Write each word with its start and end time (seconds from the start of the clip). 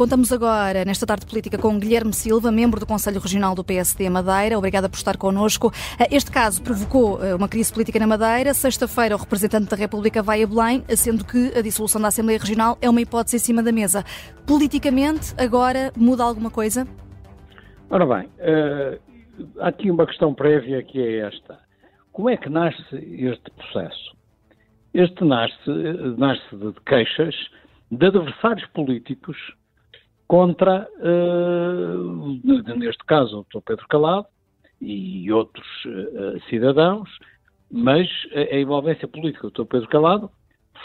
Contamos 0.00 0.32
agora, 0.32 0.82
nesta 0.82 1.04
tarde 1.04 1.26
política, 1.26 1.58
com 1.58 1.78
Guilherme 1.78 2.14
Silva, 2.14 2.50
membro 2.50 2.80
do 2.80 2.86
Conselho 2.86 3.20
Regional 3.20 3.54
do 3.54 3.62
PSD 3.62 4.08
Madeira. 4.08 4.56
Obrigada 4.56 4.88
por 4.88 4.96
estar 4.96 5.18
connosco. 5.18 5.70
Este 6.10 6.30
caso 6.30 6.62
provocou 6.62 7.18
uma 7.36 7.46
crise 7.46 7.70
política 7.70 7.98
na 7.98 8.06
Madeira. 8.06 8.54
Sexta-feira, 8.54 9.14
o 9.14 9.18
representante 9.18 9.68
da 9.68 9.76
República 9.76 10.22
vai 10.22 10.42
a 10.42 10.46
Belém, 10.46 10.82
sendo 10.96 11.22
que 11.22 11.52
a 11.54 11.60
dissolução 11.60 12.00
da 12.00 12.08
Assembleia 12.08 12.38
Regional 12.38 12.78
é 12.80 12.88
uma 12.88 13.02
hipótese 13.02 13.36
em 13.36 13.40
cima 13.40 13.62
da 13.62 13.70
mesa. 13.72 14.02
Politicamente, 14.46 15.34
agora 15.36 15.92
muda 15.94 16.24
alguma 16.24 16.50
coisa? 16.50 16.88
Ora 17.90 18.06
bem, 18.06 18.26
uh, 18.26 18.98
há 19.60 19.68
aqui 19.68 19.90
uma 19.90 20.06
questão 20.06 20.32
prévia 20.32 20.82
que 20.82 20.98
é 20.98 21.28
esta. 21.28 21.58
Como 22.10 22.30
é 22.30 22.38
que 22.38 22.48
nasce 22.48 22.96
este 22.96 23.50
processo? 23.50 24.16
Este 24.94 25.22
nasce, 25.26 25.70
nasce 26.16 26.56
de 26.56 26.72
queixas 26.86 27.34
de 27.90 28.06
adversários 28.06 28.66
políticos 28.68 29.36
contra, 30.30 30.88
uh, 31.00 32.76
neste 32.76 33.04
caso, 33.04 33.40
o 33.40 33.46
Dr. 33.52 33.64
Pedro 33.66 33.88
Calado 33.88 34.26
e 34.80 35.32
outros 35.32 35.66
uh, 35.84 36.40
cidadãos, 36.48 37.10
mas 37.68 38.08
a, 38.32 38.54
a 38.54 38.60
envolvência 38.60 39.08
política 39.08 39.48
do 39.48 39.50
Dr. 39.50 39.64
Pedro 39.64 39.88
Calado 39.88 40.30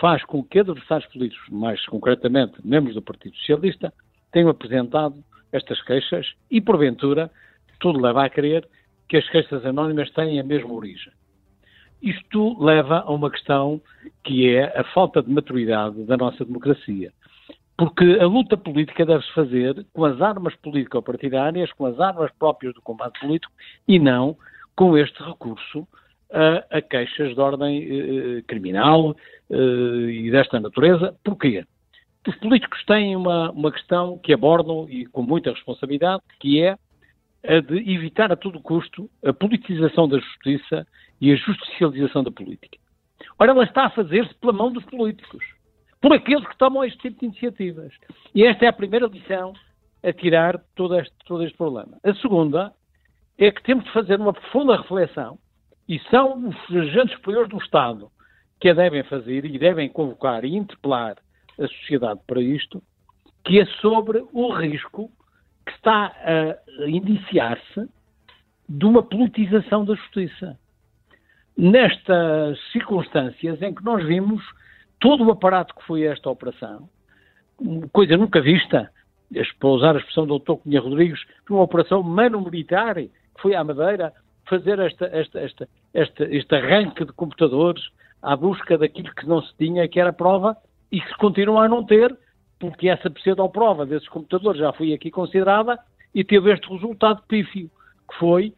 faz 0.00 0.24
com 0.24 0.42
que 0.42 0.60
adversários 0.60 1.12
políticos, 1.12 1.46
mais 1.50 1.84
concretamente 1.84 2.54
membros 2.64 2.94
do 2.94 3.02
Partido 3.02 3.36
Socialista, 3.36 3.92
tenham 4.32 4.48
apresentado 4.48 5.22
estas 5.52 5.78
queixas 5.82 6.26
e, 6.50 6.58
porventura, 6.58 7.30
tudo 7.80 8.00
leva 8.00 8.24
a 8.24 8.30
crer 8.30 8.66
que 9.10 9.18
as 9.18 9.28
queixas 9.28 9.62
anónimas 9.66 10.10
têm 10.12 10.40
a 10.40 10.42
mesma 10.42 10.72
origem. 10.72 11.12
Isto 12.00 12.58
leva 12.64 13.00
a 13.00 13.12
uma 13.12 13.30
questão 13.30 13.78
que 14.24 14.48
é 14.56 14.72
a 14.74 14.84
falta 14.94 15.22
de 15.22 15.30
maturidade 15.30 16.02
da 16.04 16.16
nossa 16.16 16.46
democracia. 16.46 17.12
Porque 17.76 18.04
a 18.20 18.26
luta 18.26 18.56
política 18.56 19.04
deve-se 19.04 19.32
fazer 19.32 19.84
com 19.92 20.04
as 20.04 20.20
armas 20.20 20.54
político-partidárias, 20.56 21.72
com 21.72 21.86
as 21.86 21.98
armas 21.98 22.30
próprias 22.38 22.72
do 22.74 22.80
combate 22.82 23.18
político 23.20 23.52
e 23.88 23.98
não 23.98 24.36
com 24.76 24.96
este 24.96 25.20
recurso 25.22 25.86
a, 26.32 26.78
a 26.78 26.82
queixas 26.82 27.34
de 27.34 27.40
ordem 27.40 27.82
eh, 27.82 28.42
criminal 28.46 29.16
eh, 29.50 29.56
e 29.56 30.30
desta 30.30 30.60
natureza. 30.60 31.16
Porquê? 31.24 31.64
Os 32.26 32.34
políticos 32.36 32.82
têm 32.86 33.14
uma, 33.16 33.50
uma 33.50 33.70
questão 33.70 34.18
que 34.18 34.32
abordam 34.32 34.88
e 34.88 35.04
com 35.06 35.22
muita 35.22 35.50
responsabilidade, 35.50 36.22
que 36.40 36.62
é 36.62 36.76
a 37.46 37.60
de 37.60 37.92
evitar 37.92 38.32
a 38.32 38.36
todo 38.36 38.60
custo 38.60 39.10
a 39.24 39.32
politização 39.32 40.08
da 40.08 40.18
justiça 40.18 40.86
e 41.20 41.32
a 41.32 41.36
justicialização 41.36 42.24
da 42.24 42.30
política. 42.30 42.78
Ora, 43.38 43.50
ela 43.50 43.64
está 43.64 43.86
a 43.86 43.90
fazer-se 43.90 44.34
pela 44.36 44.52
mão 44.52 44.72
dos 44.72 44.84
políticos, 44.84 45.44
por 46.04 46.12
aqueles 46.12 46.46
que 46.46 46.58
tomam 46.58 46.84
este 46.84 46.98
tipo 46.98 47.20
de 47.20 47.26
iniciativas. 47.28 47.90
E 48.34 48.44
esta 48.44 48.66
é 48.66 48.68
a 48.68 48.74
primeira 48.74 49.06
lição 49.06 49.54
a 50.02 50.12
tirar 50.12 50.60
todo 50.74 50.98
este, 50.98 51.14
todo 51.24 51.42
este 51.42 51.56
problema. 51.56 51.96
A 52.04 52.12
segunda 52.16 52.74
é 53.38 53.50
que 53.50 53.62
temos 53.62 53.86
de 53.86 53.90
fazer 53.90 54.20
uma 54.20 54.34
profunda 54.34 54.76
reflexão, 54.76 55.38
e 55.88 55.98
são 56.10 56.46
os 56.46 56.76
agentes 56.76 57.16
superiores 57.16 57.48
do 57.48 57.56
Estado 57.56 58.10
que 58.60 58.68
a 58.68 58.74
devem 58.74 59.02
fazer 59.04 59.46
e 59.46 59.58
devem 59.58 59.88
convocar 59.88 60.44
e 60.44 60.54
interpelar 60.54 61.16
a 61.58 61.66
sociedade 61.68 62.20
para 62.26 62.42
isto, 62.42 62.82
que 63.42 63.58
é 63.58 63.64
sobre 63.80 64.22
o 64.30 64.52
risco 64.52 65.10
que 65.64 65.72
está 65.72 66.12
a 66.22 66.86
indiciar-se 66.86 67.88
de 68.68 68.84
uma 68.84 69.02
politização 69.02 69.86
da 69.86 69.94
justiça. 69.94 70.58
Nestas 71.56 72.58
circunstâncias 72.72 73.62
em 73.62 73.74
que 73.74 73.82
nós 73.82 74.04
vimos 74.04 74.44
todo 75.04 75.22
o 75.22 75.30
aparato 75.30 75.74
que 75.74 75.84
foi 75.84 76.04
esta 76.04 76.30
operação, 76.30 76.88
coisa 77.92 78.16
nunca 78.16 78.40
vista, 78.40 78.90
para 79.60 79.68
usar 79.68 79.94
a 79.94 79.98
expressão 79.98 80.26
do 80.26 80.38
Dr. 80.38 80.54
Cunha 80.54 80.80
Rodrigues, 80.80 81.20
uma 81.50 81.60
operação 81.60 82.02
mano-militar, 82.02 82.94
que 82.94 83.10
foi 83.42 83.54
à 83.54 83.62
Madeira 83.62 84.14
fazer 84.48 84.78
esta, 84.78 85.04
esta, 85.12 85.40
esta, 85.40 85.68
esta, 85.92 86.24
este 86.34 86.54
arranque 86.54 87.04
de 87.04 87.12
computadores 87.12 87.82
à 88.22 88.34
busca 88.34 88.78
daquilo 88.78 89.14
que 89.14 89.26
não 89.26 89.42
se 89.42 89.54
tinha, 89.58 89.86
que 89.86 90.00
era 90.00 90.10
prova, 90.10 90.56
e 90.90 90.98
que 90.98 91.06
se 91.06 91.16
continua 91.18 91.66
a 91.66 91.68
não 91.68 91.84
ter, 91.84 92.16
porque 92.58 92.88
essa 92.88 93.10
pseudo-prova 93.10 93.84
desses 93.84 94.08
computadores 94.08 94.58
já 94.58 94.72
foi 94.72 94.94
aqui 94.94 95.10
considerada 95.10 95.78
e 96.14 96.24
teve 96.24 96.50
este 96.50 96.66
resultado 96.66 97.22
pífio, 97.28 97.70
que 98.10 98.18
foi 98.18 98.54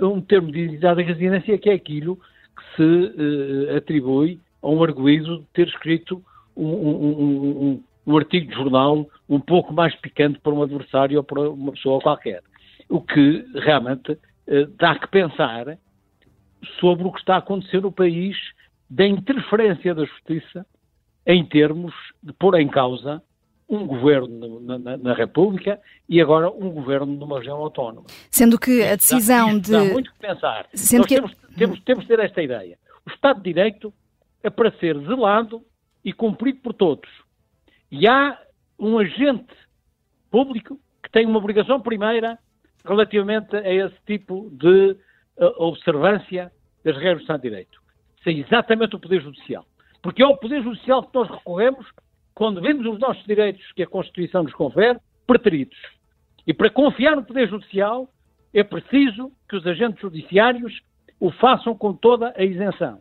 um 0.00 0.22
termo 0.22 0.50
de 0.50 0.60
identidade 0.60 1.02
de 1.02 1.12
residência, 1.12 1.58
que 1.58 1.68
é 1.68 1.74
aquilo 1.74 2.16
que 2.16 2.76
se 2.76 3.72
uh, 3.72 3.76
atribui 3.76 4.40
a 4.62 4.68
um 4.68 4.82
arguído 4.82 5.38
de 5.38 5.46
ter 5.52 5.68
escrito 5.68 6.22
um, 6.56 6.66
um, 6.66 7.20
um, 7.20 7.82
um, 8.06 8.16
artigo 8.16 8.48
de 8.50 8.54
jornal 8.54 9.08
um 9.28 9.40
pouco 9.40 9.72
mais 9.72 9.94
picante 9.96 10.38
para 10.40 10.52
um 10.52 10.62
adversário 10.62 11.18
ou 11.18 11.24
para 11.24 11.48
uma 11.50 11.72
pessoa 11.72 12.00
qualquer. 12.00 12.42
O 12.88 13.00
que 13.00 13.44
realmente 13.54 14.12
uh, 14.12 14.66
dá 14.76 14.98
que 14.98 15.08
pensar 15.08 15.78
sobre 16.78 17.06
o 17.06 17.12
que 17.12 17.20
está 17.20 17.36
a 17.36 17.38
acontecer 17.38 17.80
no 17.80 17.92
país 17.92 18.36
da 18.88 19.06
interferência 19.06 19.94
da 19.94 20.04
justiça 20.04 20.66
em 21.26 21.44
termos 21.44 21.94
de 22.22 22.32
pôr 22.32 22.58
em 22.60 22.68
causa 22.68 23.22
um 23.68 23.86
governo 23.86 24.60
na, 24.60 24.78
na, 24.78 24.96
na, 24.96 25.14
República 25.14 25.80
e 26.08 26.20
agora 26.20 26.50
um 26.50 26.70
governo 26.70 27.06
numa 27.06 27.38
região 27.38 27.58
autónoma. 27.58 28.06
Sendo 28.28 28.58
que 28.58 28.82
a 28.82 28.96
decisão 28.96 29.58
dá, 29.58 29.60
de. 29.60 29.70
Dá 29.70 29.84
muito 29.84 30.12
que 30.12 30.18
pensar. 30.18 30.66
Sendo 30.74 31.02
Nós 31.02 31.06
que... 31.06 31.14
temos, 31.14 31.36
temos, 31.56 31.80
temos 31.82 32.02
de 32.02 32.08
ter 32.08 32.18
esta 32.18 32.42
ideia. 32.42 32.76
O 33.06 33.10
Estado 33.10 33.36
de 33.40 33.44
Direito 33.44 33.94
é 34.42 34.50
para 34.50 34.70
ser 34.78 34.98
zelado 35.00 35.62
e 36.04 36.12
cumprido 36.12 36.60
por 36.60 36.72
todos. 36.72 37.08
E 37.90 38.06
há 38.06 38.38
um 38.78 38.98
agente 38.98 39.54
público 40.30 40.78
que 41.02 41.10
tem 41.10 41.26
uma 41.26 41.38
obrigação 41.38 41.80
primeira 41.80 42.38
relativamente 42.84 43.54
a 43.56 43.72
esse 43.72 43.96
tipo 44.06 44.48
de 44.52 44.92
uh, 45.36 45.64
observância 45.64 46.50
das 46.84 46.96
regras 46.96 47.18
do 47.18 47.22
Estado 47.22 47.42
de 47.42 47.48
Direito. 47.48 47.80
Isso 48.18 48.28
é 48.28 48.32
exatamente 48.32 48.96
o 48.96 49.00
Poder 49.00 49.20
Judicial. 49.20 49.66
Porque 50.02 50.22
é 50.22 50.24
ao 50.24 50.36
Poder 50.36 50.62
Judicial 50.62 51.02
que 51.02 51.14
nós 51.14 51.28
recorremos 51.28 51.86
quando 52.34 52.60
vemos 52.60 52.86
os 52.86 52.98
nossos 52.98 53.24
direitos 53.24 53.70
que 53.72 53.82
a 53.82 53.86
Constituição 53.86 54.42
nos 54.42 54.54
confere 54.54 54.98
preteridos. 55.26 55.76
E 56.46 56.54
para 56.54 56.70
confiar 56.70 57.16
no 57.16 57.24
Poder 57.24 57.48
Judicial 57.48 58.08
é 58.52 58.64
preciso 58.64 59.30
que 59.48 59.56
os 59.56 59.66
agentes 59.66 60.00
judiciários 60.00 60.80
o 61.18 61.30
façam 61.30 61.76
com 61.76 61.92
toda 61.92 62.32
a 62.36 62.42
isenção. 62.42 63.00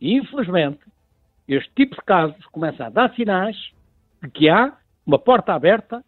E, 0.00 0.14
infelizmente, 0.14 0.80
este 1.48 1.70
tipo 1.74 1.94
de 1.94 2.02
casos 2.02 2.44
começa 2.46 2.86
a 2.86 2.90
dar 2.90 3.14
sinais 3.14 3.56
de 4.22 4.30
que 4.30 4.48
há 4.48 4.76
uma 5.06 5.18
porta 5.18 5.54
aberta, 5.54 6.04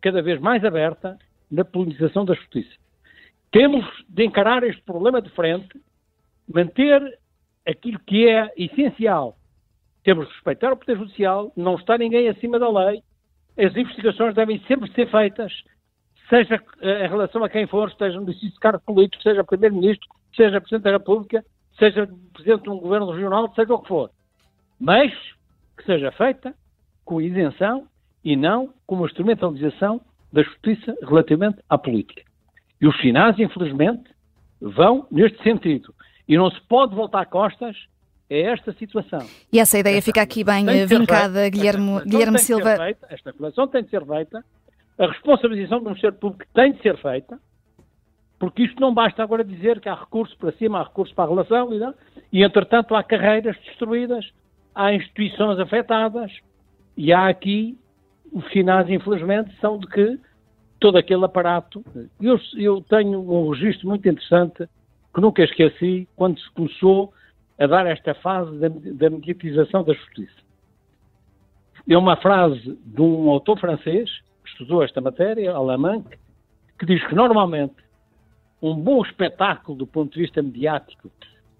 cada 0.00 0.22
vez 0.22 0.40
mais 0.40 0.64
aberta, 0.64 1.18
na 1.50 1.64
politização 1.64 2.24
da 2.24 2.34
justiça. 2.34 2.74
Temos 3.50 3.84
de 4.08 4.24
encarar 4.24 4.62
este 4.62 4.82
problema 4.82 5.20
de 5.20 5.30
frente, 5.30 5.80
manter 6.48 7.18
aquilo 7.66 7.98
que 8.00 8.28
é 8.28 8.52
essencial 8.56 9.36
temos 10.04 10.28
de 10.28 10.34
respeitar 10.34 10.70
o 10.72 10.76
Poder 10.76 10.98
Judicial, 10.98 11.50
não 11.56 11.76
está 11.76 11.96
ninguém 11.96 12.28
acima 12.28 12.58
da 12.58 12.70
lei, 12.70 13.02
as 13.56 13.74
investigações 13.74 14.34
devem 14.34 14.60
sempre 14.68 14.92
ser 14.92 15.10
feitas, 15.10 15.50
seja 16.28 16.62
eh, 16.82 17.06
em 17.06 17.08
relação 17.08 17.42
a 17.42 17.48
quem 17.48 17.66
for, 17.66 17.88
esteja 17.88 18.18
no 18.18 18.24
exercício 18.24 18.52
de 18.52 18.60
cargo 18.60 18.82
político, 18.84 19.22
seja 19.22 19.42
Primeiro-Ministro, 19.42 20.06
seja 20.36 20.60
Presidente 20.60 20.84
da 20.84 20.92
República, 20.92 21.44
seja 21.78 22.08
Presidente 22.32 22.64
de 22.64 22.70
um 22.70 22.78
Governo 22.78 23.10
Regional, 23.10 23.52
seja 23.54 23.74
o 23.74 23.78
que 23.78 23.88
for. 23.88 24.10
Mas 24.78 25.12
que 25.76 25.84
seja 25.84 26.10
feita 26.12 26.54
com 27.04 27.20
isenção 27.20 27.86
e 28.24 28.36
não 28.36 28.72
com 28.86 28.96
uma 28.96 29.06
instrumentalização 29.06 30.00
da 30.32 30.42
justiça 30.42 30.96
relativamente 31.02 31.58
à 31.68 31.78
política. 31.78 32.22
E 32.80 32.86
os 32.86 33.00
sinais, 33.00 33.38
infelizmente, 33.38 34.10
vão 34.60 35.06
neste 35.10 35.42
sentido. 35.42 35.94
E 36.26 36.36
não 36.36 36.50
se 36.50 36.60
pode 36.62 36.94
voltar 36.94 37.26
costas 37.26 37.76
é 38.28 38.40
esta 38.40 38.72
situação. 38.72 39.26
E 39.52 39.60
essa 39.60 39.78
ideia 39.78 39.98
esta 39.98 40.06
fica 40.06 40.22
aqui 40.22 40.42
bem 40.42 40.64
vincada, 40.86 41.40
feita, 41.40 41.50
Guilherme, 41.50 42.04
Guilherme 42.04 42.38
Silva. 42.38 42.76
Feita, 42.76 43.06
esta 43.10 43.30
regulação 43.30 43.68
tem 43.68 43.84
de 43.84 43.90
ser 43.90 44.04
feita, 44.04 44.44
a 44.98 45.06
responsabilização 45.06 45.78
do 45.78 45.84
Ministério 45.86 46.16
Público 46.18 46.44
tem 46.54 46.72
de 46.72 46.82
ser 46.82 46.96
feita, 46.98 47.38
porque 48.44 48.64
isto 48.64 48.80
não 48.80 48.92
basta 48.92 49.22
agora 49.22 49.44
dizer 49.44 49.80
que 49.80 49.88
há 49.88 49.94
recurso 49.94 50.36
para 50.36 50.52
cima, 50.52 50.80
há 50.80 50.84
recurso 50.84 51.14
para 51.14 51.24
a 51.24 51.28
relação, 51.28 51.70
e, 52.32 52.42
entretanto 52.42 52.94
há 52.94 53.02
carreiras 53.02 53.56
destruídas, 53.64 54.30
há 54.74 54.92
instituições 54.92 55.58
afetadas, 55.58 56.30
e 56.96 57.12
há 57.12 57.28
aqui, 57.28 57.78
os 58.32 58.46
sinais, 58.50 58.88
infelizmente, 58.88 59.54
são 59.60 59.78
de 59.78 59.86
que 59.86 60.18
todo 60.78 60.98
aquele 60.98 61.24
aparato. 61.24 61.84
Eu, 62.20 62.38
eu 62.56 62.80
tenho 62.82 63.20
um 63.20 63.50
registro 63.50 63.88
muito 63.88 64.08
interessante 64.08 64.68
que 65.14 65.20
nunca 65.20 65.42
esqueci 65.42 66.06
quando 66.14 66.38
se 66.38 66.50
começou 66.50 67.12
a 67.58 67.66
dar 67.66 67.86
esta 67.86 68.14
fase 68.14 68.58
da, 68.58 68.68
da 68.68 69.10
mediatização 69.10 69.84
da 69.84 69.94
justiça. 69.94 70.44
É 71.88 71.96
uma 71.96 72.16
frase 72.16 72.78
de 72.84 73.00
um 73.00 73.30
autor 73.30 73.58
francês 73.58 74.10
que 74.42 74.50
estudou 74.50 74.82
esta 74.82 75.00
matéria, 75.00 75.52
alemão, 75.52 76.04
que 76.78 76.86
diz 76.86 77.04
que 77.06 77.14
normalmente 77.14 77.74
um 78.70 78.74
bom 78.74 79.02
espetáculo 79.02 79.76
do 79.76 79.86
ponto 79.86 80.14
de 80.14 80.20
vista 80.20 80.42
mediático 80.42 81.10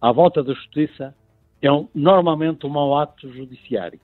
à 0.01 0.11
volta 0.11 0.43
da 0.43 0.55
justiça 0.55 1.15
é 1.61 1.71
um, 1.71 1.89
normalmente 1.95 2.67
um 2.67 2.71
mau 2.71 2.99
ato 2.99 3.31
judiciário. 3.33 4.01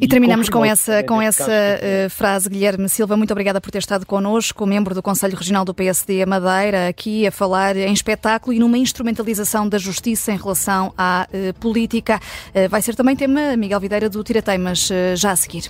E 0.00 0.06
terminamos 0.06 0.48
com 0.48 0.64
essa, 0.64 1.02
com 1.02 1.20
essa 1.20 1.50
uh, 1.50 2.10
frase, 2.10 2.48
Guilherme 2.48 2.88
Silva. 2.88 3.16
Muito 3.16 3.32
obrigada 3.32 3.60
por 3.60 3.72
ter 3.72 3.78
estado 3.78 4.06
connosco, 4.06 4.64
membro 4.64 4.94
do 4.94 5.02
Conselho 5.02 5.36
Regional 5.36 5.64
do 5.64 5.74
PSD 5.74 6.24
Madeira, 6.24 6.86
aqui 6.86 7.26
a 7.26 7.32
falar 7.32 7.76
em 7.76 7.92
espetáculo 7.92 8.52
e 8.52 8.60
numa 8.60 8.78
instrumentalização 8.78 9.68
da 9.68 9.76
justiça 9.76 10.30
em 10.30 10.36
relação 10.36 10.94
à 10.96 11.26
uh, 11.28 11.52
política. 11.58 12.20
Uh, 12.54 12.68
vai 12.68 12.80
ser 12.80 12.94
também 12.94 13.16
tema, 13.16 13.56
Miguel 13.56 13.80
Videira, 13.80 14.08
do 14.08 14.22
Tirateimas, 14.22 14.88
já 15.16 15.32
a 15.32 15.36
seguir. 15.36 15.62